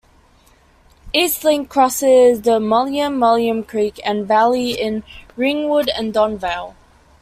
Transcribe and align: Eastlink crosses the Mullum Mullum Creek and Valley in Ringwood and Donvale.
Eastlink 1.13 1.69
crosses 1.69 2.41
the 2.41 2.57
Mullum 2.59 3.19
Mullum 3.19 3.67
Creek 3.67 3.99
and 4.03 4.27
Valley 4.27 4.71
in 4.71 5.03
Ringwood 5.37 5.89
and 5.89 6.11
Donvale. 6.11 6.73